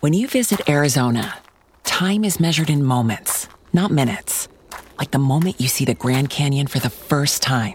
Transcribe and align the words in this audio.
When 0.00 0.12
you 0.12 0.28
visit 0.28 0.68
Arizona, 0.68 1.34
time 1.82 2.22
is 2.22 2.38
measured 2.38 2.70
in 2.70 2.84
moments, 2.84 3.48
not 3.72 3.90
minutes. 3.90 4.46
Like 4.96 5.10
the 5.10 5.18
moment 5.18 5.60
you 5.60 5.66
see 5.66 5.84
the 5.84 5.94
Grand 5.94 6.30
Canyon 6.30 6.68
for 6.68 6.78
the 6.78 6.88
first 6.88 7.42
time. 7.42 7.74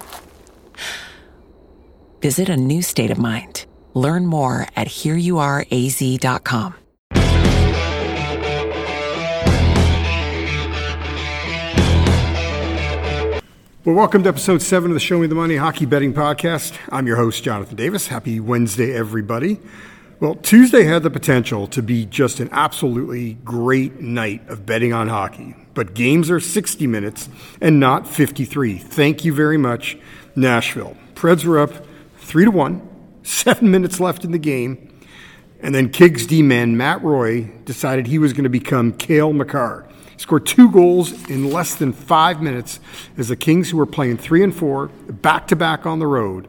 Visit 2.22 2.48
a 2.48 2.56
new 2.56 2.82
state 2.82 3.12
of 3.12 3.18
mind. 3.18 3.66
Learn 3.94 4.26
more 4.26 4.66
at 4.74 4.88
hereyouareaz.com. 4.88 6.76
Well, 13.84 13.96
welcome 13.98 14.24
to 14.24 14.30
episode 14.30 14.62
seven 14.62 14.92
of 14.92 14.94
the 14.94 15.02
Show 15.02 15.20
Me 15.20 15.28
the 15.28 15.36
Money 15.36 15.58
Hockey 15.58 15.86
Betting 15.86 16.14
Podcast. 16.14 16.78
I'm 16.88 17.06
your 17.06 17.18
host, 17.18 17.44
Jonathan 17.44 17.76
Davis. 17.76 18.08
Happy 18.08 18.40
Wednesday, 18.40 18.94
everybody. 18.94 19.60
Well, 20.24 20.36
Tuesday 20.36 20.86
had 20.86 21.04
the 21.04 21.10
potential 21.10 21.68
to 21.68 21.84
be 21.84 22.06
just 22.06 22.40
an 22.40 22.48
absolutely 22.54 23.34
great 23.44 24.00
night 24.00 24.48
of 24.48 24.66
betting 24.66 24.94
on 24.94 25.10
hockey, 25.10 25.54
but 25.74 25.96
games 25.96 26.32
are 26.32 26.40
60 26.40 26.88
minutes 26.88 27.28
and 27.60 27.78
not 27.78 28.08
53. 28.08 28.78
Thank 28.78 29.26
you 29.26 29.34
very 29.34 29.58
much, 29.58 29.98
Nashville. 30.34 30.96
Preds 31.14 31.44
were 31.44 31.60
up 31.60 31.72
3 32.20 32.46
to 32.46 32.52
1, 32.52 32.90
seven 33.24 33.70
minutes 33.70 34.00
left 34.00 34.24
in 34.24 34.32
the 34.32 34.38
game, 34.38 34.98
and 35.60 35.76
then 35.76 35.90
Kings 35.90 36.26
D 36.26 36.42
man 36.42 36.78
Matt 36.78 37.04
Roy 37.04 37.52
decided 37.66 38.08
he 38.08 38.18
was 38.18 38.32
going 38.32 38.46
to 38.46 38.50
become 38.50 38.94
Cale 38.94 39.34
Makar 39.34 39.90
scored 40.16 40.46
two 40.46 40.72
goals 40.72 41.12
in 41.30 41.52
less 41.52 41.76
than 41.76 41.92
five 41.92 42.42
minutes 42.42 42.80
as 43.18 43.28
the 43.28 43.36
Kings, 43.36 43.72
who 43.72 43.76
were 43.76 43.86
playing 43.86 44.16
three 44.16 44.42
and 44.42 44.56
four, 44.56 44.88
back 44.88 45.48
to 45.48 45.56
back 45.58 45.86
on 45.86 46.00
the 46.00 46.08
road, 46.08 46.48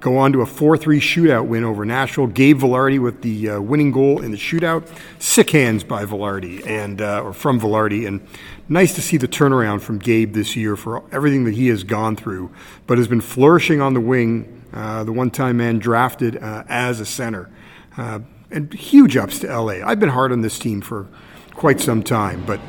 go 0.00 0.18
on 0.18 0.32
to 0.32 0.40
a 0.40 0.46
4 0.46 0.76
3 0.76 1.00
shootout 1.00 1.46
win 1.46 1.64
over 1.64 1.84
Nashville. 1.84 2.26
Gabe 2.26 2.60
Vilardi 2.60 2.98
with 2.98 3.22
the 3.22 3.50
uh, 3.50 3.60
winning 3.60 3.92
goal 3.92 4.22
in 4.22 4.30
the 4.30 4.36
shootout. 4.36 4.88
Sick 5.18 5.50
hands 5.50 5.84
by 5.84 6.04
Vilardi, 6.04 6.66
and, 6.66 7.00
uh, 7.00 7.22
or 7.22 7.32
from 7.32 7.60
Vilardi. 7.60 8.06
And 8.06 8.26
nice 8.68 8.94
to 8.94 9.02
see 9.02 9.16
the 9.16 9.28
turnaround 9.28 9.80
from 9.80 9.98
Gabe 9.98 10.32
this 10.32 10.56
year 10.56 10.76
for 10.76 11.02
everything 11.12 11.44
that 11.44 11.54
he 11.54 11.68
has 11.68 11.84
gone 11.84 12.16
through, 12.16 12.50
but 12.86 12.98
has 12.98 13.08
been 13.08 13.20
flourishing 13.20 13.80
on 13.80 13.94
the 13.94 14.00
wing, 14.00 14.62
uh, 14.72 15.04
the 15.04 15.12
one 15.12 15.30
time 15.30 15.58
man 15.58 15.78
drafted 15.78 16.36
uh, 16.36 16.64
as 16.68 17.00
a 17.00 17.06
center. 17.06 17.50
Uh, 17.96 18.20
and 18.50 18.72
huge 18.72 19.16
ups 19.16 19.40
to 19.40 19.46
LA. 19.48 19.84
I've 19.84 19.98
been 19.98 20.10
hard 20.10 20.30
on 20.30 20.40
this 20.40 20.58
team 20.58 20.80
for 20.80 21.08
quite 21.54 21.80
some 21.80 22.02
time, 22.02 22.44
but 22.46 22.60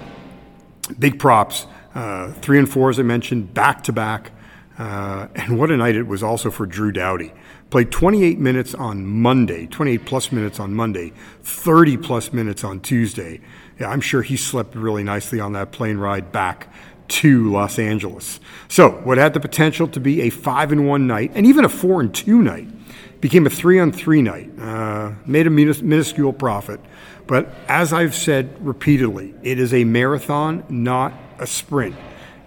big 0.97 1.19
props. 1.19 1.67
Uh, 1.94 2.31
three 2.31 2.59
and 2.59 2.69
four, 2.69 2.89
as 2.89 3.00
I 3.00 3.03
mentioned, 3.03 3.53
back 3.53 3.84
to 3.86 3.94
back. 3.94 4.31
Uh, 4.78 5.28
and 5.36 5.58
what 5.58 5.72
a 5.72 5.78
night 5.78 5.95
it 5.95 6.08
was 6.08 6.22
also 6.22 6.52
for 6.52 6.66
Drew 6.66 6.92
Doughty. 6.92 7.33
Played 7.70 7.92
28 7.92 8.39
minutes 8.39 8.75
on 8.75 9.06
Monday, 9.06 9.66
28 9.67 10.06
plus 10.06 10.31
minutes 10.31 10.59
on 10.59 10.73
Monday, 10.73 11.11
30 11.42 11.97
plus 11.97 12.31
minutes 12.31 12.64
on 12.64 12.80
Tuesday. 12.80 13.42
Yeah, 13.80 13.89
I'm 13.89 14.02
sure 14.02 14.22
he 14.22 14.38
slept 14.38 14.75
really 14.75 15.03
nicely 15.03 15.39
on 15.39 15.53
that 15.53 15.72
plane 15.72 15.97
ride 15.97 16.31
back 16.31 16.72
to 17.08 17.52
Los 17.52 17.80
Angeles. 17.80 18.39
So, 18.67 18.89
what 18.89 19.17
had 19.17 19.34
the 19.34 19.39
potential 19.39 19.88
to 19.89 20.00
be 20.00 20.22
a 20.22 20.30
five 20.30 20.72
and 20.72 20.88
one 20.88 21.08
night, 21.08 21.31
and 21.34 21.45
even 21.45 21.66
a 21.66 21.69
four 21.69 22.00
and 22.02 22.14
two 22.14 22.41
night, 22.41 22.67
became 23.22 23.45
a 23.45 23.50
three 23.50 23.80
on 23.80 23.91
three 23.91 24.22
night. 24.22 24.52
Uh, 24.59 25.14
made 25.25 25.47
a 25.47 25.50
minuscule 25.50 26.34
profit. 26.34 26.80
But 27.25 27.53
as 27.67 27.91
I've 27.91 28.16
said 28.16 28.66
repeatedly, 28.66 29.34
it 29.44 29.59
is 29.59 29.73
a 29.73 29.84
marathon, 29.84 30.64
not 30.69 31.14
a 31.39 31.47
sprint. 31.47 31.95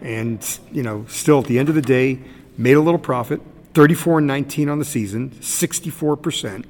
And, 0.01 0.59
you 0.73 0.83
know, 0.83 1.05
still 1.09 1.41
at 1.41 1.47
the 1.47 1.59
end 1.59 1.69
of 1.69 1.75
the 1.75 1.83
day, 1.83 2.21
made 2.57 2.75
a 2.75 2.81
little 2.81 2.99
profit, 2.99 3.41
34 3.75 4.19
and 4.19 4.27
19 4.27 4.69
on 4.69 4.79
the 4.79 4.85
season, 4.85 5.31
64%, 5.31 6.65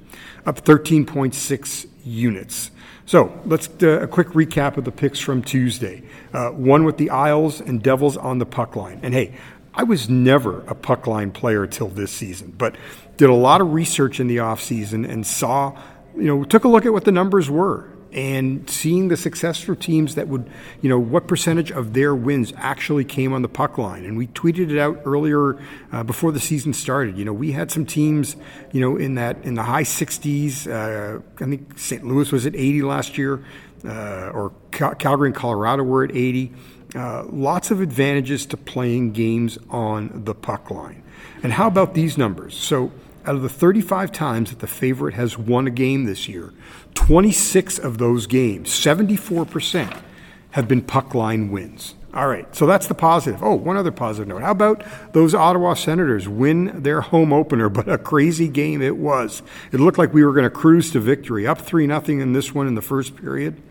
up 0.46 0.64
13.6 0.64 1.86
units. 2.04 2.70
So 3.06 3.40
let's 3.44 3.66
do 3.66 3.90
a 3.90 4.06
quick 4.06 4.28
recap 4.28 4.76
of 4.76 4.84
the 4.84 4.92
picks 4.92 5.18
from 5.18 5.42
Tuesday. 5.42 6.02
Uh, 6.32 6.50
one 6.50 6.84
with 6.84 6.96
the 6.96 7.10
Isles 7.10 7.60
and 7.60 7.82
Devils 7.82 8.16
on 8.16 8.38
the 8.38 8.46
puck 8.46 8.76
line. 8.76 9.00
And 9.02 9.14
hey, 9.14 9.34
I 9.74 9.84
was 9.84 10.08
never 10.08 10.60
a 10.62 10.74
puck 10.74 11.06
line 11.06 11.30
player 11.30 11.66
till 11.66 11.88
this 11.88 12.12
season, 12.12 12.54
but 12.56 12.76
did 13.16 13.30
a 13.30 13.34
lot 13.34 13.60
of 13.60 13.72
research 13.72 14.20
in 14.20 14.26
the 14.26 14.38
offseason 14.38 15.08
and 15.08 15.26
saw, 15.26 15.76
you 16.16 16.24
know, 16.24 16.44
took 16.44 16.64
a 16.64 16.68
look 16.68 16.86
at 16.86 16.92
what 16.92 17.04
the 17.04 17.12
numbers 17.12 17.50
were 17.50 17.88
and 18.12 18.68
seeing 18.68 19.08
the 19.08 19.16
success 19.16 19.60
for 19.60 19.74
teams 19.74 20.14
that 20.16 20.28
would, 20.28 20.50
you 20.80 20.88
know, 20.88 20.98
what 20.98 21.26
percentage 21.28 21.70
of 21.70 21.92
their 21.92 22.14
wins 22.14 22.52
actually 22.56 23.04
came 23.04 23.32
on 23.32 23.42
the 23.42 23.48
puck 23.48 23.78
line. 23.78 24.04
And 24.04 24.16
we 24.16 24.26
tweeted 24.28 24.70
it 24.70 24.78
out 24.78 25.00
earlier 25.04 25.60
uh, 25.92 26.02
before 26.02 26.32
the 26.32 26.40
season 26.40 26.72
started. 26.72 27.16
You 27.16 27.24
know, 27.24 27.32
we 27.32 27.52
had 27.52 27.70
some 27.70 27.86
teams, 27.86 28.36
you 28.72 28.80
know, 28.80 28.96
in 28.96 29.14
that 29.14 29.44
in 29.44 29.54
the 29.54 29.62
high 29.62 29.84
60s. 29.84 30.66
Uh, 30.66 31.20
I 31.40 31.48
think 31.48 31.78
St. 31.78 32.04
Louis 32.04 32.30
was 32.32 32.46
at 32.46 32.54
80 32.54 32.82
last 32.82 33.16
year, 33.16 33.44
uh, 33.84 34.30
or 34.30 34.52
Cal- 34.72 34.94
Calgary 34.94 35.28
and 35.28 35.36
Colorado 35.36 35.82
were 35.82 36.04
at 36.04 36.14
80. 36.14 36.52
Uh, 36.94 37.24
lots 37.30 37.70
of 37.70 37.80
advantages 37.80 38.46
to 38.46 38.56
playing 38.56 39.12
games 39.12 39.58
on 39.68 40.24
the 40.24 40.34
puck 40.34 40.70
line. 40.70 41.02
And 41.42 41.52
how 41.52 41.68
about 41.68 41.94
these 41.94 42.18
numbers? 42.18 42.56
So 42.56 42.90
out 43.30 43.36
of 43.36 43.42
the 43.42 43.48
35 43.48 44.10
times 44.10 44.50
that 44.50 44.58
the 44.58 44.66
favorite 44.66 45.14
has 45.14 45.38
won 45.38 45.68
a 45.68 45.70
game 45.70 46.04
this 46.04 46.28
year, 46.28 46.52
26 46.94 47.78
of 47.78 47.98
those 47.98 48.26
games, 48.26 48.70
74%, 48.70 50.02
have 50.50 50.66
been 50.66 50.82
puck 50.82 51.14
line 51.14 51.52
wins. 51.52 51.94
All 52.12 52.26
right, 52.26 52.52
so 52.56 52.66
that's 52.66 52.88
the 52.88 52.94
positive. 52.96 53.40
Oh, 53.40 53.54
one 53.54 53.76
other 53.76 53.92
positive 53.92 54.26
note. 54.26 54.42
How 54.42 54.50
about 54.50 54.82
those 55.12 55.32
Ottawa 55.32 55.74
Senators 55.74 56.28
win 56.28 56.82
their 56.82 57.02
home 57.02 57.32
opener, 57.32 57.68
but 57.68 57.88
a 57.88 57.98
crazy 57.98 58.48
game 58.48 58.82
it 58.82 58.96
was. 58.96 59.44
It 59.70 59.78
looked 59.78 59.96
like 59.96 60.12
we 60.12 60.24
were 60.24 60.32
going 60.32 60.42
to 60.42 60.50
cruise 60.50 60.90
to 60.90 60.98
victory, 60.98 61.46
up 61.46 61.60
3 61.60 61.86
nothing 61.86 62.18
in 62.18 62.32
this 62.32 62.52
one 62.52 62.66
in 62.66 62.74
the 62.74 62.82
first 62.82 63.14
period. 63.14 63.62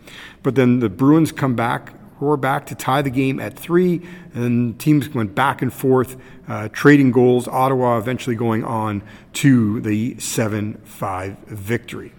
But 0.42 0.54
then 0.54 0.80
the 0.80 0.88
Bruins 0.88 1.32
come 1.32 1.54
back, 1.54 1.92
roar 2.20 2.36
back 2.36 2.66
to 2.66 2.74
tie 2.74 3.02
the 3.02 3.10
game 3.10 3.40
at 3.40 3.58
3, 3.58 4.00
and 4.34 4.78
teams 4.78 5.08
went 5.10 5.34
back 5.34 5.62
and 5.62 5.72
forth, 5.72 6.16
uh, 6.48 6.68
trading 6.68 7.10
goals. 7.10 7.48
Ottawa 7.48 7.98
eventually 7.98 8.36
going 8.36 8.64
on 8.64 9.02
to 9.34 9.80
the 9.80 10.18
7 10.18 10.74
5 10.84 11.38
victory. 11.46 12.12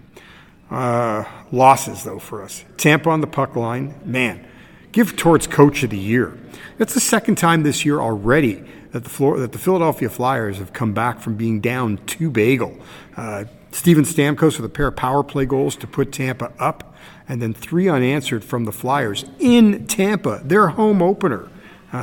Uh, 0.70 1.26
losses, 1.52 2.04
though, 2.04 2.20
for 2.20 2.42
us. 2.42 2.64
Tampa 2.78 3.10
on 3.10 3.22
the 3.22 3.28
puck 3.28 3.56
line, 3.56 3.94
man, 4.06 4.46
give 4.92 5.18
Torts 5.18 5.48
Coach 5.48 5.84
of 5.84 5.90
the 5.90 5.98
Year. 5.98 6.38
That's 6.78 6.94
the 6.94 7.02
second 7.02 7.36
time 7.36 7.64
this 7.64 7.86
year 7.86 8.00
already 8.00 8.64
that 8.92 9.04
the, 9.04 9.10
floor, 9.10 9.40
that 9.40 9.52
the 9.52 9.58
Philadelphia 9.58 10.10
Flyers 10.10 10.58
have 10.58 10.74
come 10.74 10.94
back 10.94 11.20
from 11.20 11.36
being 11.36 11.60
down 11.60 11.98
two 12.06 12.30
bagel. 12.30 12.78
Uh, 13.16 13.46
Steven 13.72 14.04
Stamkos 14.04 14.58
with 14.58 14.66
a 14.66 14.70
pair 14.70 14.88
of 14.88 14.96
power 14.96 15.24
play 15.24 15.46
goals 15.46 15.76
to 15.78 15.88
put 15.88 16.12
Tampa 16.12 16.52
up, 16.60 16.96
and 17.28 17.42
then 17.42 17.54
three 17.54 17.88
unanswered 17.88 18.44
from 18.44 18.66
the 18.66 18.72
Flyers 18.72 19.26
in 19.40 19.88
Tampa, 19.88 20.42
their 20.44 20.70
home 20.70 21.02
opener. 21.02 21.50
3 21.92 21.98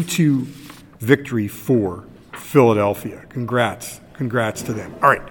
uh, 0.00 0.04
2 0.06 0.46
victory 1.00 1.48
for 1.48 2.04
Philadelphia. 2.32 3.24
Congrats. 3.28 4.00
Congrats 4.14 4.62
to 4.62 4.72
them. 4.72 4.94
All 5.02 5.10
right. 5.10 5.28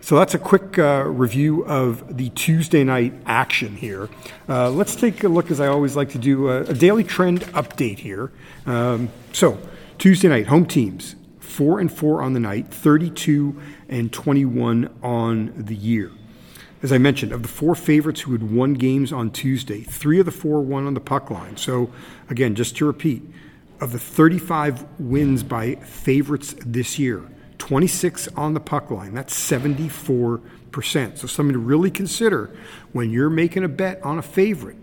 So 0.00 0.16
that's 0.16 0.34
a 0.34 0.38
quick 0.38 0.78
uh, 0.78 1.04
review 1.06 1.64
of 1.66 2.16
the 2.16 2.30
Tuesday 2.30 2.82
night 2.82 3.12
action 3.26 3.76
here. 3.76 4.08
Uh, 4.48 4.70
let's 4.70 4.96
take 4.96 5.22
a 5.22 5.28
look, 5.28 5.50
as 5.50 5.60
I 5.60 5.66
always 5.66 5.94
like 5.94 6.08
to 6.10 6.18
do, 6.18 6.48
a, 6.48 6.62
a 6.62 6.74
daily 6.74 7.04
trend 7.04 7.42
update 7.52 7.98
here. 7.98 8.32
Um, 8.64 9.10
so 9.32 9.58
Tuesday 9.98 10.28
night, 10.28 10.46
home 10.46 10.64
teams, 10.64 11.16
four 11.50 11.80
and 11.80 11.92
four 11.92 12.22
on 12.22 12.32
the 12.32 12.40
night, 12.40 12.72
32 12.72 13.60
and 13.88 14.12
21 14.12 14.88
on 15.02 15.52
the 15.56 15.74
year. 15.74 16.12
As 16.82 16.92
I 16.92 16.98
mentioned, 16.98 17.32
of 17.32 17.42
the 17.42 17.48
four 17.48 17.74
favorites 17.74 18.22
who 18.22 18.32
had 18.32 18.50
won 18.50 18.74
games 18.74 19.12
on 19.12 19.30
Tuesday, 19.30 19.82
three 19.82 20.18
of 20.18 20.26
the 20.26 20.32
four 20.32 20.62
won 20.62 20.86
on 20.86 20.94
the 20.94 21.00
puck 21.00 21.30
line. 21.30 21.56
So 21.56 21.92
again, 22.30 22.54
just 22.54 22.76
to 22.76 22.86
repeat, 22.86 23.22
of 23.80 23.92
the 23.92 23.98
35 23.98 24.86
wins 24.98 25.42
by 25.42 25.74
favorites 25.76 26.54
this 26.64 26.98
year, 26.98 27.22
26 27.58 28.28
on 28.28 28.54
the 28.54 28.60
puck 28.60 28.90
line. 28.90 29.12
That's 29.12 29.34
74%. 29.34 30.40
So 31.18 31.26
something 31.26 31.52
to 31.52 31.58
really 31.58 31.90
consider 31.90 32.56
when 32.92 33.10
you're 33.10 33.30
making 33.30 33.64
a 33.64 33.68
bet 33.68 34.02
on 34.02 34.18
a 34.18 34.22
favorite. 34.22 34.76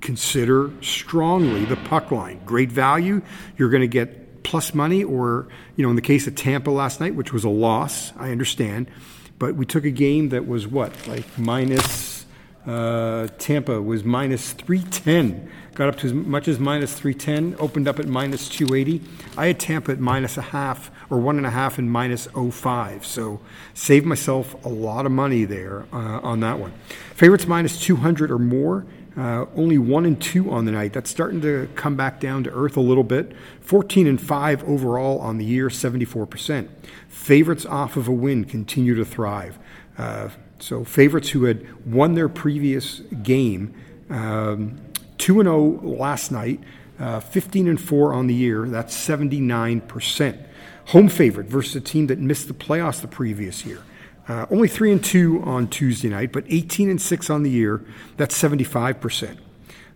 Consider 0.00 0.70
strongly 0.80 1.64
the 1.64 1.76
puck 1.76 2.10
line. 2.10 2.40
Great 2.44 2.70
value. 2.72 3.20
You're 3.56 3.70
going 3.70 3.82
to 3.82 3.88
get 3.88 4.23
plus 4.54 4.72
money, 4.72 5.02
or, 5.02 5.48
you 5.74 5.82
know, 5.82 5.90
in 5.90 5.96
the 5.96 6.00
case 6.02 6.28
of 6.28 6.36
Tampa 6.36 6.70
last 6.70 7.00
night, 7.00 7.16
which 7.16 7.32
was 7.32 7.42
a 7.42 7.48
loss, 7.48 8.12
I 8.16 8.30
understand. 8.30 8.86
But 9.36 9.56
we 9.56 9.66
took 9.66 9.84
a 9.84 9.90
game 9.90 10.28
that 10.28 10.46
was 10.46 10.64
what, 10.64 11.08
like 11.08 11.26
minus, 11.36 12.24
uh, 12.64 13.26
Tampa 13.36 13.82
was 13.82 14.04
minus 14.04 14.52
310 14.52 15.50
got 15.74 15.88
up 15.88 15.96
to 15.96 16.06
as 16.06 16.14
much 16.14 16.46
as 16.48 16.58
minus 16.58 16.98
310, 16.98 17.56
opened 17.58 17.88
up 17.88 17.98
at 17.98 18.06
minus 18.06 18.48
280. 18.48 19.02
I 19.36 19.48
had 19.48 19.58
Tampa 19.58 19.92
at 19.92 19.98
minus 19.98 20.36
a 20.36 20.42
half 20.42 20.90
or 21.10 21.18
one 21.18 21.36
and 21.36 21.46
a 21.46 21.50
half 21.50 21.78
and 21.78 21.90
minus 21.90 22.28
05. 22.28 23.04
So 23.04 23.40
saved 23.74 24.06
myself 24.06 24.54
a 24.64 24.68
lot 24.68 25.04
of 25.04 25.12
money 25.12 25.44
there 25.44 25.86
uh, 25.92 26.20
on 26.22 26.40
that 26.40 26.58
one. 26.58 26.72
Favorites 27.14 27.46
minus 27.46 27.80
200 27.80 28.30
or 28.30 28.38
more. 28.38 28.86
Uh, 29.16 29.46
only 29.54 29.78
one 29.78 30.04
and 30.04 30.20
two 30.20 30.50
on 30.50 30.64
the 30.64 30.72
night. 30.72 30.92
That's 30.92 31.10
starting 31.10 31.40
to 31.42 31.68
come 31.76 31.94
back 31.96 32.18
down 32.18 32.42
to 32.44 32.50
earth 32.50 32.76
a 32.76 32.80
little 32.80 33.04
bit. 33.04 33.32
14 33.60 34.06
and 34.08 34.20
five 34.20 34.64
overall 34.64 35.20
on 35.20 35.38
the 35.38 35.44
year, 35.44 35.68
74%. 35.68 36.68
Favorites 37.08 37.64
off 37.64 37.96
of 37.96 38.08
a 38.08 38.12
win 38.12 38.44
continue 38.44 38.94
to 38.96 39.04
thrive. 39.04 39.58
Uh, 39.96 40.28
So 40.60 40.82
favorites 40.84 41.30
who 41.30 41.44
had 41.44 41.60
won 41.84 42.14
their 42.14 42.28
previous 42.28 43.00
game, 43.22 43.74
um, 44.08 44.80
two 45.18 45.38
and 45.40 45.46
zero 45.46 45.78
last 45.82 46.30
night, 46.32 46.60
uh, 46.98 47.20
fifteen 47.20 47.68
and 47.68 47.78
four 47.78 48.14
on 48.14 48.28
the 48.28 48.34
year. 48.34 48.66
That's 48.68 48.94
seventy 48.94 49.40
nine 49.40 49.80
percent. 49.82 50.38
Home 50.86 51.08
favorite 51.08 51.48
versus 51.48 51.76
a 51.76 51.80
team 51.80 52.06
that 52.06 52.18
missed 52.18 52.48
the 52.48 52.54
playoffs 52.54 53.00
the 53.00 53.08
previous 53.08 53.66
year. 53.66 53.82
Uh, 54.26 54.46
only 54.50 54.68
three 54.68 54.90
and 54.90 55.04
two 55.04 55.42
on 55.42 55.68
Tuesday 55.68 56.08
night, 56.08 56.32
but 56.32 56.44
18 56.48 56.88
and 56.88 57.00
six 57.00 57.28
on 57.28 57.42
the 57.42 57.50
year. 57.50 57.84
That's 58.16 58.34
75 58.36 59.00
percent. 59.00 59.38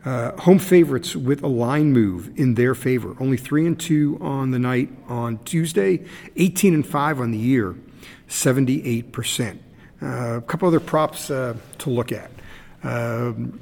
Uh, 0.05 0.33
home 0.41 0.59
favorites 0.59 1.17
with 1.17 1.43
a 1.43 1.49
line 1.49 1.93
move 1.93 2.31
in 2.39 2.55
their 2.55 2.75
favor. 2.75 3.17
Only 3.21 3.37
three 3.37 3.67
and 3.67 3.79
two 3.79 4.17
on 4.21 4.53
the 4.53 4.59
night 4.59 4.91
on 5.09 5.39
Tuesday, 5.45 6.05
18 6.37 6.73
and 6.73 6.87
five 6.87 7.21
on 7.21 7.31
the 7.31 7.39
year, 7.39 7.75
78 8.29 9.13
percent. 9.13 9.63
Uh, 10.01 10.37
a 10.37 10.41
couple 10.43 10.69
other 10.69 10.81
props 10.81 11.31
uh, 11.31 11.57
to 11.79 11.91
look 11.91 12.13
at. 12.13 12.31
Um, 12.85 13.61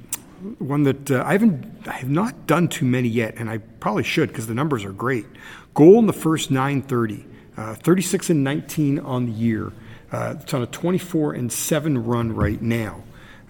one 0.59 0.83
that 0.83 1.11
uh, 1.11 1.23
I 1.25 1.33
haven't, 1.33 1.89
I 1.89 1.93
have 1.93 2.11
not 2.11 2.47
done 2.47 2.69
too 2.69 2.85
many 2.85 3.09
yet, 3.09 3.35
and 3.37 3.49
I 3.49 3.59
probably 3.59 4.05
should 4.05 4.29
because 4.29 4.47
the 4.47 4.55
numbers 4.55 4.85
are 4.85 4.93
great. 4.93 5.27
Goal 5.75 5.99
in 5.99 6.07
the 6.07 6.13
first 6.13 6.51
930, 6.51 7.25
uh, 7.57 7.75
36 7.75 8.31
and 8.31 8.45
19 8.45 8.99
on 8.99 9.27
the 9.27 9.33
year. 9.33 9.73
Uh, 10.13 10.35
it's 10.41 10.55
on 10.55 10.63
a 10.63 10.67
24 10.67 11.35
and 11.35 11.53
7 11.53 12.05
run 12.05 12.33
right 12.35 12.61
now. 12.61 13.03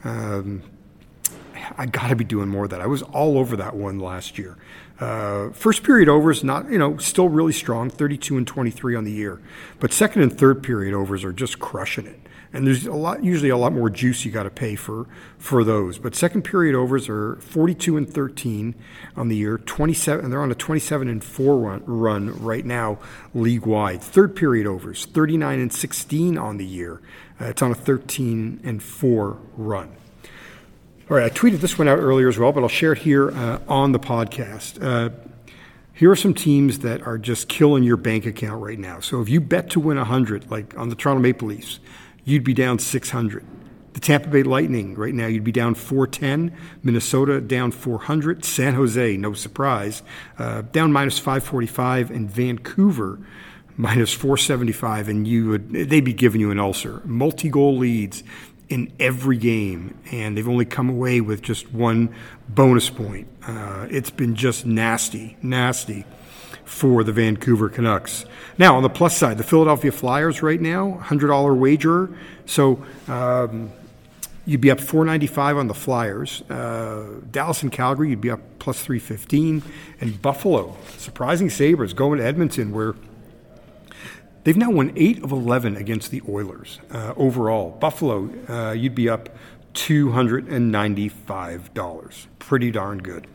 Um, 0.05 0.63
I 1.77 1.87
got 1.87 2.09
to 2.09 2.17
be 2.17 2.25
doing 2.25 2.49
more 2.49 2.65
of 2.65 2.71
that. 2.71 2.81
I 2.81 2.87
was 2.87 3.03
all 3.03 3.39
over 3.39 3.57
that 3.57 3.75
one 3.75 3.99
last 3.99 4.39
year. 4.39 4.57
Uh, 4.99 5.51
first 5.51 5.83
period 5.83 6.09
overs, 6.09 6.43
not 6.43 6.71
you 6.71 6.79
know, 6.79 6.97
still 6.97 7.29
really 7.29 7.53
strong, 7.53 7.91
32 7.91 8.37
and 8.37 8.47
23 8.47 8.97
on 8.97 9.05
the 9.05 9.13
year, 9.13 9.41
but 9.79 9.93
second 9.93 10.23
and 10.23 10.39
third 10.39 10.63
period 10.63 10.95
overs 10.95 11.23
are 11.23 11.33
just 11.33 11.59
crushing 11.59 12.07
it. 12.07 12.21
And 12.53 12.67
there's 12.67 12.87
a 12.87 12.93
lot, 12.93 13.23
usually 13.23 13.51
a 13.51 13.57
lot 13.57 13.73
more 13.75 13.91
juice 13.91 14.25
you 14.25 14.33
got 14.33 14.45
to 14.45 14.51
pay 14.51 14.77
for 14.77 15.07
for 15.37 15.65
those. 15.65 15.99
But 15.99 16.15
second 16.15 16.43
period 16.43 16.75
overs 16.75 17.09
are 17.09 17.37
42 17.37 17.99
and 17.99 18.09
13 18.09 18.75
on 19.17 19.29
the 19.29 19.37
year, 19.37 19.59
27, 19.59 20.25
and 20.25 20.33
they're 20.33 20.41
on 20.41 20.51
a 20.51 20.55
27 20.55 21.09
and 21.09 21.23
4 21.23 21.59
run, 21.59 21.83
run 21.85 22.43
right 22.43 22.65
now, 22.65 22.99
league 23.35 23.67
wide. 23.67 24.01
Third 24.01 24.35
period 24.35 24.67
overs, 24.67 25.05
39 25.05 25.61
and 25.61 25.73
16 25.73 26.39
on 26.39 26.57
the 26.57 26.65
year. 26.65 27.03
Uh, 27.39 27.47
it's 27.47 27.61
on 27.61 27.71
a 27.71 27.75
13 27.75 28.61
and 28.65 28.83
4 28.83 29.39
run. 29.57 29.95
All 31.09 31.17
right, 31.17 31.31
I 31.31 31.33
tweeted 31.33 31.61
this 31.61 31.79
one 31.79 31.87
out 31.87 32.01
earlier 32.01 32.29
as 32.29 32.37
well, 32.37 32.51
but 32.51 32.65
I'll 32.65 32.69
share 32.69 32.93
it 32.93 32.99
here 32.99 33.31
uh, 33.31 33.61
on 33.69 33.93
the 33.93 34.01
podcast. 34.01 34.83
Uh, 34.83 35.11
here 35.95 36.11
are 36.11 36.17
some 36.17 36.35
teams 36.35 36.81
that 36.81 37.07
are 37.07 37.17
just 37.17 37.49
killing 37.49 37.85
your 37.85 37.97
bank 37.97 38.27
account 38.27 38.61
right 38.61 38.77
now. 38.77 38.99
So 38.99 39.21
if 39.21 39.29
you 39.29 39.41
bet 39.41 39.71
to 39.71 39.79
win 39.79 39.99
100, 39.99 40.51
like 40.51 40.77
on 40.77 40.89
the 40.89 40.97
Toronto 40.97 41.23
Maple 41.23 41.47
Leafs, 41.47 41.79
you'd 42.25 42.43
be 42.43 42.55
down 42.55 42.81
600. 42.81 43.47
The 43.93 44.01
Tampa 44.01 44.29
Bay 44.29 44.43
Lightning 44.43 44.97
right 44.97 45.15
now, 45.15 45.29
you'd 45.29 45.45
be 45.45 45.53
down 45.53 45.77
410. 45.77 46.53
Minnesota 46.83 47.41
down 47.41 47.71
400. 47.71 48.45
San 48.45 48.75
Jose, 48.75 49.17
no 49.17 49.33
surprise, 49.33 50.03
uh, 50.41 50.63
down 50.73 50.91
minus 50.91 51.21
545. 51.21 52.11
And 52.11 52.29
Vancouver 52.29 53.21
minus 53.77 54.13
475. 54.13 55.09
And 55.09 55.29
you 55.29 55.51
would, 55.51 55.71
they'd 55.71 56.01
be 56.01 56.13
giving 56.13 56.41
you 56.41 56.51
an 56.51 56.59
ulcer. 56.59 57.01
Multi 57.05 57.49
goal 57.49 57.77
leads 57.77 58.25
in 58.69 58.93
every 58.99 59.37
game, 59.37 59.97
and 60.11 60.37
they've 60.37 60.49
only 60.49 60.65
come 60.65 60.89
away 60.89 61.21
with 61.21 61.43
just 61.43 61.73
one 61.73 62.15
bonus 62.49 62.91
point. 62.91 63.29
Uh, 63.47 63.87
it's 63.91 64.11
been 64.11 64.35
just 64.35 64.67
nasty, 64.67 65.37
nasty 65.41 66.05
for 66.65 67.05
the 67.05 67.13
Vancouver 67.13 67.69
Canucks. 67.69 68.27
Now, 68.59 68.77
on 68.77 68.83
the 68.83 68.91
plus 68.91 69.17
side, 69.17 69.39
the 69.39 69.45
Philadelphia 69.45 69.93
Flyers 69.93 70.43
right 70.43 70.61
now, 70.61 71.01
$100 71.05 71.57
wagerer. 71.57 72.11
So 72.45 72.85
um, 73.07 73.71
you'd 74.45 74.61
be 74.61 74.71
up 74.71 74.81
495 74.81 75.59
on 75.59 75.69
the 75.69 75.75
Flyers. 75.75 76.43
Uh, 76.51 77.21
Dallas 77.31 77.63
and 77.63 77.71
Calgary, 77.71 78.11
you'd 78.11 78.21
be 78.21 78.31
up 78.31 78.41
plus 78.59 78.81
315. 78.81 79.63
And 80.01 80.21
Buffalo, 80.21 80.77
surprising 80.99 81.51
Sabres, 81.51 81.93
going 81.93 82.19
to 82.19 82.25
Edmonton, 82.25 82.73
where 82.73 82.95
They've 84.47 84.57
now 84.57 84.71
won 84.71 84.93
eight 84.95 85.23
of 85.25 85.33
11 85.33 85.77
against 85.77 86.13
the 86.13 86.23
Oilers 86.29 86.79
uh, 86.93 87.15
overall. 87.17 87.71
Buffalo, 87.81 88.31
uh, 88.49 88.75
you'd 88.75 88.95
be 88.95 89.09
up 89.09 89.29
$295. 89.75 92.27
Pretty 92.39 92.71
darn 92.71 92.99
good. 92.99 93.27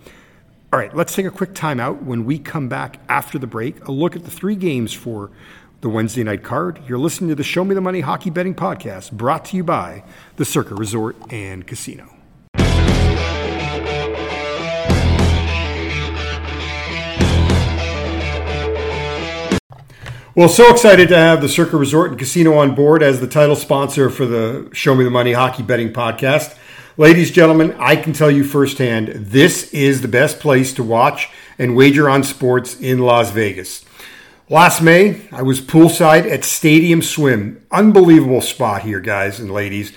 All 0.71 0.79
right, 0.79 0.95
let's 0.95 1.13
take 1.13 1.25
a 1.25 1.29
quick 1.29 1.51
timeout. 1.51 2.03
When 2.03 2.23
we 2.23 2.39
come 2.39 2.69
back 2.69 3.01
after 3.09 3.37
the 3.37 3.45
break, 3.45 3.85
a 3.89 3.91
look 3.91 4.15
at 4.15 4.23
the 4.23 4.31
three 4.31 4.55
games 4.55 4.93
for 4.93 5.31
the 5.81 5.89
Wednesday 5.89 6.23
night 6.23 6.43
card. 6.43 6.81
You're 6.87 6.97
listening 6.97 7.27
to 7.27 7.35
the 7.35 7.43
Show 7.43 7.65
Me 7.65 7.75
the 7.75 7.81
Money 7.81 7.99
Hockey 7.99 8.29
Betting 8.29 8.55
Podcast, 8.55 9.11
brought 9.11 9.43
to 9.45 9.57
you 9.57 9.65
by 9.65 10.05
the 10.37 10.45
Circa 10.45 10.75
Resort 10.75 11.17
and 11.29 11.67
Casino. 11.67 12.20
Well, 20.41 20.49
so 20.49 20.71
excited 20.71 21.09
to 21.09 21.15
have 21.15 21.39
the 21.39 21.47
Circa 21.47 21.77
Resort 21.77 22.09
and 22.09 22.17
Casino 22.17 22.57
on 22.57 22.73
board 22.73 23.03
as 23.03 23.19
the 23.19 23.27
title 23.27 23.55
sponsor 23.55 24.09
for 24.09 24.25
the 24.25 24.71
Show 24.73 24.95
Me 24.95 25.03
the 25.03 25.11
Money 25.11 25.33
Hockey 25.33 25.61
Betting 25.61 25.93
Podcast. 25.93 26.57
Ladies, 26.97 27.27
and 27.27 27.35
gentlemen, 27.35 27.75
I 27.77 27.95
can 27.95 28.11
tell 28.11 28.31
you 28.31 28.43
firsthand, 28.43 29.09
this 29.09 29.71
is 29.71 30.01
the 30.01 30.07
best 30.07 30.39
place 30.39 30.73
to 30.73 30.83
watch 30.83 31.29
and 31.59 31.75
wager 31.75 32.09
on 32.09 32.23
sports 32.23 32.73
in 32.79 32.97
Las 32.97 33.29
Vegas. 33.29 33.85
Last 34.49 34.81
May, 34.81 35.21
I 35.31 35.43
was 35.43 35.61
poolside 35.61 36.27
at 36.27 36.43
Stadium 36.43 37.03
Swim. 37.03 37.63
Unbelievable 37.69 38.41
spot 38.41 38.81
here, 38.81 38.99
guys 38.99 39.39
and 39.39 39.51
ladies. 39.51 39.91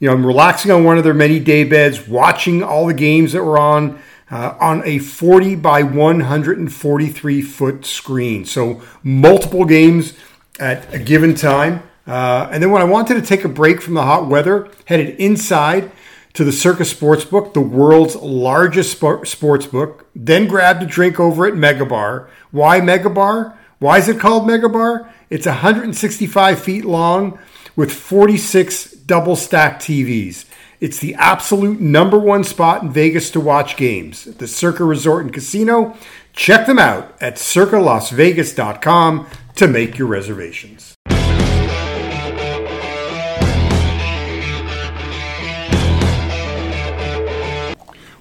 You 0.00 0.08
know, 0.08 0.14
I'm 0.14 0.26
relaxing 0.26 0.72
on 0.72 0.82
one 0.82 0.98
of 0.98 1.04
their 1.04 1.14
many 1.14 1.38
day 1.38 1.62
beds, 1.62 2.08
watching 2.08 2.64
all 2.64 2.86
the 2.86 2.94
games 2.94 3.30
that 3.30 3.44
were 3.44 3.60
on 3.60 4.02
uh, 4.30 4.56
on 4.60 4.82
a 4.84 4.98
40 4.98 5.56
by 5.56 5.82
143 5.82 7.42
foot 7.42 7.84
screen. 7.84 8.44
So 8.44 8.82
multiple 9.02 9.64
games 9.64 10.14
at 10.58 10.92
a 10.92 10.98
given 10.98 11.34
time. 11.34 11.82
Uh, 12.06 12.48
and 12.50 12.62
then 12.62 12.70
when 12.70 12.82
I 12.82 12.86
wanted 12.86 13.14
to 13.14 13.22
take 13.22 13.44
a 13.44 13.48
break 13.48 13.80
from 13.80 13.94
the 13.94 14.02
hot 14.02 14.28
weather, 14.28 14.68
headed 14.86 15.16
inside 15.16 15.90
to 16.34 16.44
the 16.44 16.52
Circa 16.52 16.82
Sportsbook, 16.82 17.54
the 17.54 17.60
world's 17.60 18.16
largest 18.16 18.92
sport, 18.92 19.26
sports 19.28 19.66
book. 19.66 20.06
Then 20.14 20.46
grabbed 20.46 20.82
a 20.82 20.86
drink 20.86 21.18
over 21.18 21.46
at 21.46 21.54
Megabar. 21.54 22.28
Why 22.50 22.80
Megabar? 22.80 23.56
Why 23.78 23.98
is 23.98 24.08
it 24.08 24.18
called 24.18 24.48
Megabar? 24.48 25.08
It's 25.30 25.46
165 25.46 26.58
feet 26.58 26.84
long 26.84 27.38
with 27.76 27.92
46 27.92 28.92
double 28.92 29.36
stack 29.36 29.80
TVs. 29.80 30.44
It's 30.80 30.98
the 30.98 31.14
absolute 31.14 31.80
number 31.80 32.18
one 32.18 32.44
spot 32.44 32.82
in 32.82 32.90
Vegas 32.90 33.30
to 33.30 33.40
watch 33.40 33.76
games. 33.76 34.26
at 34.26 34.38
The 34.38 34.48
Circa 34.48 34.84
Resort 34.84 35.24
and 35.24 35.32
Casino. 35.32 35.96
Check 36.32 36.66
them 36.66 36.78
out 36.78 37.16
at 37.20 37.36
circalasvegas.com 37.36 39.26
to 39.56 39.68
make 39.68 39.98
your 39.98 40.08
reservations. 40.08 40.94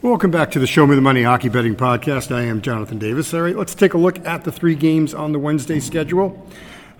Welcome 0.04 0.32
back 0.32 0.52
to 0.52 0.60
the 0.60 0.68
Show 0.68 0.86
Me 0.86 0.96
the 0.96 1.02
Money 1.02 1.24
Hockey 1.24 1.48
Betting 1.48 1.76
Podcast. 1.76 2.36
I 2.36 2.42
am 2.44 2.62
Jonathan 2.62 3.00
Davis. 3.00 3.34
All 3.34 3.42
right, 3.42 3.56
let's 3.56 3.74
take 3.74 3.94
a 3.94 3.98
look 3.98 4.24
at 4.28 4.44
the 4.44 4.52
three 4.52 4.76
games 4.76 5.14
on 5.14 5.32
the 5.32 5.40
Wednesday 5.40 5.80
schedule. 5.80 6.46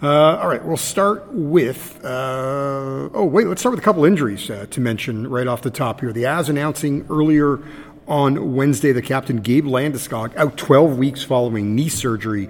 Uh, 0.04 0.38
all 0.42 0.50
right, 0.50 0.66
we'll 0.66 0.76
start 0.76 1.26
with. 1.32 2.04
Uh, 2.04 3.08
oh, 3.14 3.24
wait, 3.24 3.48
let's 3.48 3.62
start 3.62 3.72
with 3.72 3.80
a 3.80 3.86
couple 3.86 4.04
injuries 4.04 4.50
uh, 4.50 4.66
to 4.70 4.82
mention 4.82 5.30
right 5.30 5.48
off 5.48 5.62
the 5.62 5.72
top 5.72 6.02
here. 6.02 6.12
The 6.12 6.24
Avs 6.24 6.50
announcing 6.50 7.06
earlier 7.10 7.62
on 8.06 8.54
Wednesday 8.54 8.92
the 8.92 9.02
captain 9.02 9.38
Gabe 9.38 9.64
Landeskog 9.64 10.36
out 10.36 10.58
12 10.58 10.98
weeks 10.98 11.24
following 11.24 11.74
knee 11.74 11.88
surgery 11.88 12.50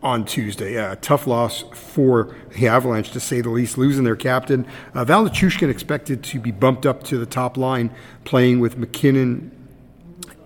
on 0.00 0.24
Tuesday. 0.24 0.78
Uh, 0.78 0.94
tough 1.00 1.26
loss 1.26 1.64
for 1.72 2.36
the 2.50 2.68
Avalanche, 2.68 3.10
to 3.10 3.18
say 3.18 3.40
the 3.40 3.50
least, 3.50 3.76
losing 3.76 4.04
their 4.04 4.14
captain. 4.14 4.64
Uh, 4.94 5.04
Val 5.04 5.28
Nichushkin 5.28 5.68
expected 5.68 6.22
to 6.22 6.38
be 6.38 6.52
bumped 6.52 6.86
up 6.86 7.02
to 7.02 7.18
the 7.18 7.26
top 7.26 7.56
line, 7.56 7.90
playing 8.22 8.60
with 8.60 8.76
MacKinnon 8.76 9.50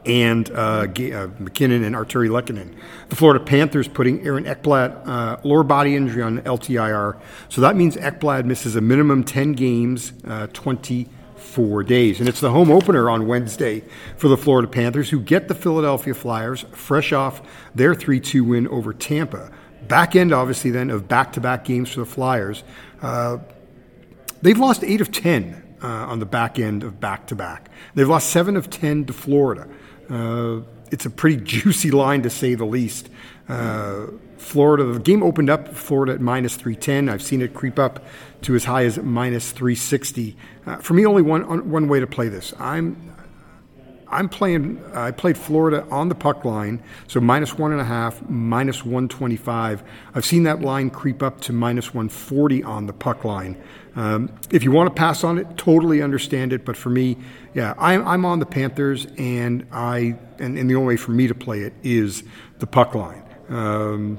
and 0.07 0.49
uh, 0.51 0.87
uh, 0.87 1.29
MacKinnon 1.39 1.83
and 1.83 1.95
Artturi 1.97 2.29
Lehkonen. 2.29 2.75
The 3.09 3.17
Florida 3.17 3.45
Panthers 3.45 3.89
putting 3.89 4.25
Aaron 4.25 4.45
Ekblad 4.45 5.07
uh, 5.07 5.37
lower 5.43 5.65
body 5.65 5.97
injury 5.97 6.23
on 6.23 6.41
LTIR. 6.43 7.21
So 7.49 7.61
that 7.61 7.77
means 7.77 7.97
Ekblad 7.97 8.45
misses 8.45 8.77
a 8.77 8.81
minimum 8.81 9.25
10 9.25 9.53
games, 9.53 10.13
uh, 10.27 10.47
24 10.53 11.83
days. 11.83 12.21
And 12.21 12.29
it's 12.29 12.41
the 12.41 12.51
home 12.51 12.71
opener 12.71 13.11
on 13.11 13.27
Wednesday 13.27 13.83
for 14.17 14.29
the 14.29 14.37
Florida 14.37 14.69
Panthers, 14.69 15.11
who 15.11 15.21
get 15.21 15.49
the 15.49 15.55
Philadelphia 15.55 16.15
Flyers 16.15 16.65
fresh 16.73 17.13
off 17.13 17.43
their 17.75 17.95
3 17.95 18.21
2 18.21 18.45
win 18.45 18.69
over 18.69 18.93
Tampa. 18.93 19.51
Back 19.89 20.17
end, 20.17 20.33
obviously, 20.33 20.71
then, 20.71 20.91
of 20.91 21.09
back 21.09 21.33
to 21.33 21.41
back 21.41 21.65
games 21.65 21.91
for 21.91 22.01
the 22.01 22.07
Flyers. 22.07 22.63
Uh, 23.03 23.39
they've 24.41 24.59
lost 24.59 24.85
8 24.85 25.01
of 25.01 25.11
10 25.11 25.79
uh, 25.83 25.87
on 25.87 26.21
the 26.21 26.27
back 26.27 26.59
end 26.59 26.83
of 26.85 27.01
back 27.01 27.27
to 27.29 27.35
back. 27.35 27.71
They've 27.95 28.09
lost 28.09 28.31
7 28.31 28.57
of 28.57 28.71
10 28.71 29.07
to 29.07 29.13
Florida. 29.13 29.69
Uh, 30.11 30.61
it's 30.91 31.07
a 31.07 31.11
pretty 31.11 31.37
juicy 31.45 31.91
line 31.91 32.23
to 32.23 32.31
say 32.31 32.55
the 32.55 32.65
least. 32.65 33.09
Uh, 33.49 34.07
Florida, 34.39 34.85
the 34.85 35.01
game 35.01 35.23
opened 35.23 35.51
up 35.51 35.69
Florida 35.75 36.13
at 36.13 36.21
minus 36.21 36.57
310. 36.57 37.09
I've 37.09 37.23
seen 37.23 37.43
it 37.43 37.55
creep 37.55 37.79
up 37.79 38.05
to 38.43 38.55
as 38.55 38.65
high 38.65 38.85
as 38.85 38.99
minus 38.99 39.51
360. 39.51 40.37
Uh, 40.67 40.77
for 40.77 40.95
me, 40.95 41.07
only 41.07 41.23
one 41.23 41.71
one 41.71 41.89
way 41.89 42.01
to 42.01 42.07
play 42.07 42.29
this. 42.29 42.53
I'm 42.59 43.16
I'm 44.09 44.29
playing. 44.29 44.83
I 44.95 45.11
played 45.11 45.37
Florida 45.37 45.87
on 45.91 46.09
the 46.09 46.15
puck 46.15 46.45
line, 46.45 46.83
so 47.09 47.21
minus 47.21 47.59
one 47.59 47.73
and 47.73 47.81
a 47.81 47.85
half, 47.85 48.23
minus 48.29 48.85
one 48.85 49.09
twenty 49.09 49.37
five. 49.37 49.83
I've 50.15 50.25
seen 50.25 50.45
that 50.45 50.61
line 50.61 50.91
creep 50.91 51.23
up 51.23 51.41
to 51.43 51.53
minus 51.53 51.93
one 51.93 52.09
forty 52.09 52.63
on 52.63 52.87
the 52.87 52.93
puck 52.93 53.25
line. 53.25 53.61
Um, 53.97 54.31
if 54.51 54.63
you 54.63 54.71
want 54.71 54.89
to 54.89 54.95
pass 54.95 55.25
on 55.25 55.39
it, 55.39 55.57
totally 55.57 56.03
understand 56.03 56.53
it. 56.53 56.65
But 56.65 56.77
for 56.77 56.91
me, 56.91 57.17
yeah, 57.55 57.75
I'm, 57.79 58.07
I'm 58.07 58.25
on 58.27 58.39
the 58.39 58.47
Panthers, 58.47 59.07
and 59.17 59.67
I 59.73 60.17
and, 60.39 60.59
and, 60.59 60.69
the 60.69 60.75
only 60.75 60.95
way 60.95 60.97
for 60.99 61.13
me 61.13 61.27
to 61.27 61.35
play 61.35 61.61
it 61.61 61.73
is 61.83 62.23
the 62.59 62.67
puck 62.67 62.95
line. 62.95 63.23
Um, 63.49 64.19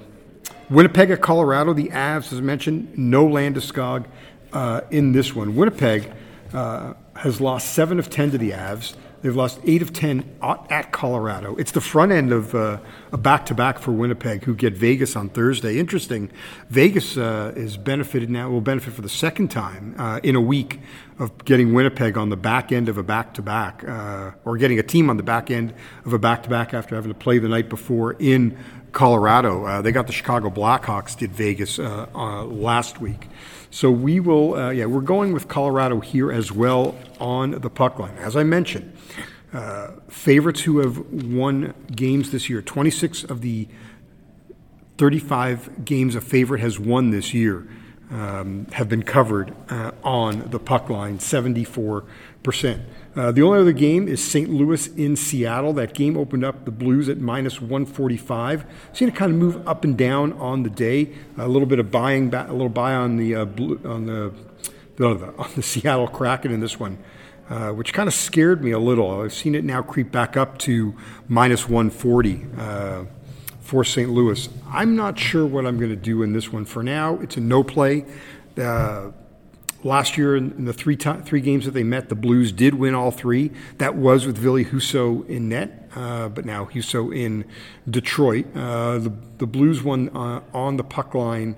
Winnipeg 0.69 1.11
at 1.11 1.21
Colorado, 1.21 1.73
the 1.73 1.89
Avs, 1.89 2.33
as 2.33 2.39
I 2.39 2.41
mentioned, 2.41 2.97
no 2.97 3.25
Landeskog 3.25 4.05
uh, 4.51 4.81
in 4.89 5.11
this 5.11 5.35
one. 5.35 5.55
Winnipeg 5.55 6.11
uh, 6.53 6.93
has 7.15 7.39
lost 7.39 7.73
seven 7.73 7.99
of 7.99 8.09
ten 8.09 8.31
to 8.31 8.37
the 8.37 8.51
Avs. 8.51 8.95
They've 9.21 9.35
lost 9.35 9.59
eight 9.65 9.81
of 9.81 9.93
ten 9.93 10.29
at 10.41 10.91
Colorado. 10.91 11.55
It's 11.55 11.71
the 11.71 11.81
front 11.81 12.11
end 12.11 12.31
of 12.31 12.53
uh, 12.53 12.77
a 13.11 13.17
back-to-back 13.17 13.79
for 13.79 13.91
Winnipeg, 13.91 14.43
who 14.43 14.53
get 14.53 14.73
Vegas 14.73 15.15
on 15.15 15.29
Thursday. 15.29 15.79
Interesting. 15.79 16.31
Vegas 16.69 17.17
uh, 17.17 17.51
is 17.55 17.77
benefited 17.77 18.29
now. 18.29 18.49
Will 18.49 18.61
benefit 18.61 18.93
for 18.93 19.01
the 19.01 19.09
second 19.09 19.49
time 19.49 19.95
uh, 19.97 20.19
in 20.21 20.35
a 20.35 20.41
week 20.41 20.79
of 21.17 21.45
getting 21.45 21.73
Winnipeg 21.73 22.15
on 22.17 22.29
the 22.29 22.37
back 22.37 22.71
end 22.71 22.89
of 22.89 22.97
a 22.97 23.03
back-to-back, 23.03 23.83
uh, 23.87 24.31
or 24.45 24.55
getting 24.55 24.77
a 24.77 24.83
team 24.83 25.09
on 25.09 25.17
the 25.17 25.23
back 25.23 25.49
end 25.49 25.73
of 26.05 26.13
a 26.13 26.19
back-to-back 26.19 26.73
after 26.73 26.95
having 26.95 27.11
to 27.11 27.17
play 27.17 27.39
the 27.39 27.47
night 27.47 27.69
before 27.69 28.15
in 28.19 28.55
Colorado. 28.91 29.65
Uh, 29.65 29.81
they 29.81 29.91
got 29.91 30.07
the 30.07 30.13
Chicago 30.13 30.49
Blackhawks 30.49 31.17
did 31.17 31.31
Vegas 31.31 31.79
uh, 31.79 32.45
last 32.45 33.01
week. 33.01 33.27
So 33.69 33.91
we 33.91 34.19
will, 34.19 34.55
uh, 34.55 34.69
yeah, 34.69 34.85
we're 34.85 35.01
going 35.01 35.33
with 35.33 35.47
Colorado 35.47 35.99
here 35.99 36.31
as 36.31 36.51
well 36.51 36.95
on 37.19 37.51
the 37.51 37.69
puck 37.69 37.99
line. 37.99 38.15
As 38.17 38.35
I 38.35 38.43
mentioned, 38.43 38.93
uh, 39.57 39.91
favorites 40.07 40.61
who 40.61 40.77
have 40.79 40.99
won 41.11 41.73
games 41.91 42.29
this 42.29 42.47
year, 42.47 42.61
26 42.61 43.23
of 43.23 43.41
the 43.41 43.67
35 44.99 45.83
games 45.83 46.13
a 46.13 46.21
favorite 46.21 46.61
has 46.61 46.79
won 46.79 47.09
this 47.09 47.33
year 47.33 47.67
um, 48.11 48.67
have 48.73 48.87
been 48.87 49.01
covered 49.01 49.55
uh, 49.69 49.93
on 50.03 50.51
the 50.51 50.59
puck 50.59 50.91
line, 50.91 51.17
74%. 51.17 52.05
Uh, 53.15 53.31
the 53.31 53.41
only 53.41 53.59
other 53.59 53.71
game 53.71 54.07
is 54.07 54.23
St. 54.23 54.47
Louis 54.47 54.85
in 54.89 55.15
Seattle. 55.15 55.73
That 55.73 55.95
game 55.95 56.15
opened 56.17 56.45
up 56.45 56.65
the 56.65 56.71
Blues 56.71 57.09
at 57.09 57.17
minus 57.17 57.59
145. 57.59 58.63
Seen 58.93 59.07
it 59.07 59.15
kind 59.15 59.31
of 59.31 59.39
move 59.39 59.67
up 59.67 59.83
and 59.83 59.97
down 59.97 60.33
on 60.33 60.61
the 60.61 60.69
day. 60.69 61.15
A 61.35 61.47
little 61.47 61.67
bit 61.67 61.79
of 61.79 61.89
buying, 61.89 62.31
a 62.31 62.51
little 62.51 62.69
buy 62.69 62.93
on 62.93 63.17
the 63.17 63.33
uh, 63.33 63.45
blue, 63.45 63.81
on 63.83 64.05
the, 64.05 64.33
on 65.03 65.49
the 65.55 65.63
Seattle 65.63 66.07
Kraken 66.07 66.51
in 66.51 66.59
this 66.59 66.79
one. 66.79 66.99
Uh, 67.49 67.71
which 67.71 67.93
kind 67.93 68.07
of 68.07 68.13
scared 68.13 68.61
me 68.61 68.71
a 68.71 68.79
little. 68.79 69.21
I've 69.21 69.33
seen 69.33 69.55
it 69.55 69.63
now 69.63 69.81
creep 69.81 70.11
back 70.11 70.35
up 70.35 70.57
to 70.59 70.93
minus 71.29 71.69
140 71.69 72.45
uh, 72.57 73.05
for 73.61 73.85
St. 73.85 74.09
Louis. 74.09 74.49
I'm 74.69 74.97
not 74.97 75.17
sure 75.17 75.45
what 75.45 75.65
I'm 75.65 75.77
going 75.77 75.91
to 75.91 75.95
do 75.95 76.23
in 76.23 76.33
this 76.33 76.51
one. 76.51 76.65
For 76.65 76.83
now, 76.83 77.15
it's 77.21 77.37
a 77.37 77.39
no 77.39 77.63
play. 77.63 78.05
Uh, 78.57 79.11
Last 79.83 80.17
year, 80.17 80.35
in 80.35 80.65
the 80.65 80.73
three 80.73 80.95
three 80.95 81.39
games 81.39 81.65
that 81.65 81.71
they 81.71 81.83
met, 81.83 82.09
the 82.09 82.15
Blues 82.15 82.51
did 82.51 82.73
win 82.73 82.95
all 82.95 83.11
three. 83.11 83.51
That 83.77 83.95
was 83.95 84.25
with 84.25 84.35
Ville 84.35 84.63
Husso 84.63 85.25
in 85.29 85.49
net, 85.49 85.89
uh, 85.95 86.29
but 86.29 86.45
now 86.45 86.65
Husso 86.65 87.15
in 87.15 87.45
Detroit. 87.87 88.47
Uh, 88.55 88.97
the 88.97 89.13
the 89.37 89.45
Blues 89.45 89.83
won 89.83 90.09
on 90.09 90.77
the 90.77 90.83
puck 90.83 91.13
line. 91.13 91.55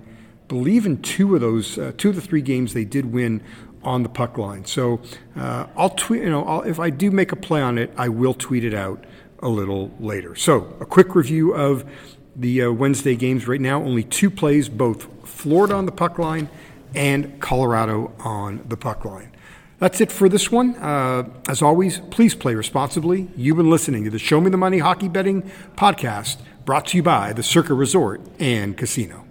Believe 0.48 0.84
in 0.84 1.00
two 1.00 1.34
of 1.34 1.40
those, 1.40 1.78
uh, 1.78 1.92
two 1.96 2.10
of 2.10 2.14
the 2.14 2.20
three 2.20 2.42
games 2.42 2.74
they 2.74 2.84
did 2.84 3.12
win 3.12 3.42
on 3.82 4.02
the 4.02 4.08
puck 4.08 4.38
line. 4.38 4.64
So 4.64 5.00
uh, 5.36 5.66
I'll 5.76 5.90
tweet. 5.90 6.22
You 6.22 6.30
know, 6.30 6.44
I'll, 6.44 6.62
if 6.62 6.78
I 6.78 6.90
do 6.90 7.10
make 7.10 7.32
a 7.32 7.36
play 7.36 7.62
on 7.62 7.78
it, 7.78 7.92
I 7.96 8.08
will 8.08 8.34
tweet 8.34 8.64
it 8.64 8.74
out 8.74 9.04
a 9.40 9.48
little 9.48 9.90
later. 9.98 10.34
So 10.36 10.76
a 10.80 10.86
quick 10.86 11.14
review 11.14 11.54
of 11.54 11.84
the 12.36 12.62
uh, 12.62 12.70
Wednesday 12.70 13.16
games 13.16 13.48
right 13.48 13.60
now. 13.60 13.82
Only 13.82 14.04
two 14.04 14.30
plays, 14.30 14.68
both 14.68 15.28
Florida 15.28 15.74
on 15.74 15.86
the 15.86 15.92
puck 15.92 16.18
line 16.18 16.48
and 16.94 17.40
Colorado 17.40 18.12
on 18.20 18.64
the 18.68 18.76
puck 18.76 19.04
line. 19.04 19.32
That's 19.78 20.00
it 20.02 20.12
for 20.12 20.28
this 20.28 20.52
one. 20.52 20.76
Uh, 20.76 21.30
as 21.48 21.62
always, 21.62 22.00
please 22.10 22.34
play 22.34 22.54
responsibly. 22.54 23.28
You've 23.34 23.56
been 23.56 23.70
listening 23.70 24.04
to 24.04 24.10
the 24.10 24.18
Show 24.18 24.40
Me 24.40 24.50
the 24.50 24.58
Money 24.58 24.78
Hockey 24.78 25.08
Betting 25.08 25.50
Podcast 25.74 26.38
brought 26.66 26.86
to 26.88 26.98
you 26.98 27.02
by 27.02 27.32
the 27.32 27.42
Circa 27.42 27.72
Resort 27.72 28.20
and 28.38 28.76
Casino. 28.76 29.29